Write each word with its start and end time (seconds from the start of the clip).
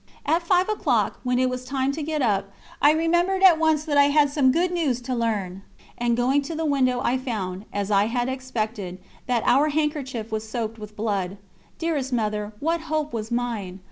At 0.25 0.41
five 0.41 0.67
o'clock, 0.67 1.19
when 1.23 1.37
it 1.37 1.47
was 1.47 1.63
time 1.63 1.91
to 1.91 2.01
get 2.01 2.23
up, 2.23 2.49
I 2.81 2.89
remembered 2.89 3.43
at 3.43 3.59
once 3.59 3.85
that 3.85 3.99
I 3.99 4.05
had 4.05 4.31
some 4.31 4.51
good 4.51 4.71
news 4.71 4.99
to 5.01 5.13
learn, 5.13 5.61
and 5.95 6.17
going 6.17 6.41
to 6.41 6.55
the 6.55 6.65
window 6.65 7.01
I 7.03 7.19
found, 7.19 7.65
as 7.71 7.91
I 7.91 8.05
had 8.05 8.27
expected, 8.27 8.97
that 9.27 9.43
our 9.45 9.69
handkerchief 9.69 10.31
was 10.31 10.49
soaked 10.49 10.79
with 10.79 10.95
blood. 10.95 11.37
Dearest 11.77 12.11
Mother, 12.13 12.51
what 12.59 12.81
hope 12.89 13.13
was 13.13 13.29
mine! 13.29 13.79